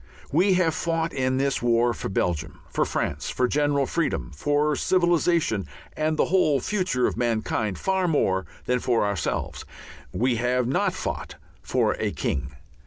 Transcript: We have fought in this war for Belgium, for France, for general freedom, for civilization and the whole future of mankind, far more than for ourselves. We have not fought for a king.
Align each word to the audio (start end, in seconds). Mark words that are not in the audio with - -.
We 0.31 0.53
have 0.55 0.73
fought 0.73 1.13
in 1.13 1.37
this 1.37 1.61
war 1.61 1.93
for 1.93 2.09
Belgium, 2.09 2.61
for 2.71 2.85
France, 2.85 3.29
for 3.29 3.47
general 3.47 3.85
freedom, 3.85 4.31
for 4.33 4.75
civilization 4.75 5.67
and 5.95 6.17
the 6.17 6.25
whole 6.25 6.59
future 6.59 7.05
of 7.05 7.17
mankind, 7.17 7.77
far 7.77 8.07
more 8.07 8.47
than 8.65 8.79
for 8.79 9.05
ourselves. 9.05 9.63
We 10.11 10.37
have 10.37 10.65
not 10.65 10.95
fought 10.95 11.35
for 11.61 11.95
a 11.99 12.09
king. 12.11 12.55